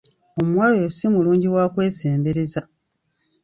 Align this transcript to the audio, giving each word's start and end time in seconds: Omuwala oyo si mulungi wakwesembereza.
Omuwala 0.39 0.73
oyo 0.77 0.89
si 0.97 1.05
mulungi 1.13 1.47
wakwesembereza. 1.55 2.61